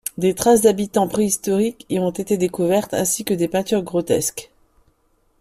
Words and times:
Des 0.17 0.33
traces 0.33 0.61
d'habitats 0.63 1.05
préhistoriques 1.05 1.85
y 1.91 1.99
ont 1.99 2.09
été 2.09 2.35
découvertes, 2.35 2.95
ainsi 2.95 3.23
que 3.23 3.35
des 3.35 3.47
peintures 3.47 3.83
grotesques. 3.83 4.49